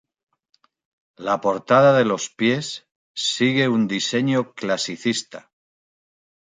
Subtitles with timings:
[1.27, 5.51] La portada de los pies sigue un diseño clasicista.